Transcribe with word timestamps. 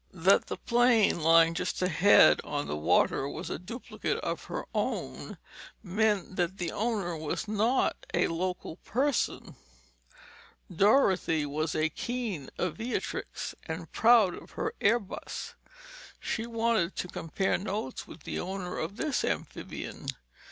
That 0.13 0.47
the 0.47 0.57
plane 0.57 1.21
lying 1.21 1.53
just 1.53 1.79
ahead 1.79 2.41
on 2.43 2.65
the 2.65 2.75
water 2.75 3.29
was 3.29 3.51
a 3.51 3.59
duplicate 3.59 4.17
of 4.21 4.45
her 4.45 4.65
own 4.73 5.37
meant 5.83 6.37
that 6.37 6.57
the 6.57 6.71
owner 6.71 7.15
was 7.15 7.47
not 7.47 8.03
a 8.11 8.27
local 8.27 8.77
person. 8.77 9.55
Dorothy 10.75 11.45
was 11.45 11.75
a 11.75 11.87
keen 11.89 12.49
aviatrix 12.57 13.53
and 13.67 13.91
proud 13.91 14.33
of 14.33 14.53
her 14.57 14.73
airbus. 14.81 15.53
She 16.19 16.47
wanted 16.47 16.95
to 16.95 17.07
compare 17.07 17.59
notes 17.59 18.07
with 18.07 18.23
the 18.23 18.39
owner 18.39 18.79
of 18.79 18.95
this 18.97 19.23
amphibian. 19.23 20.07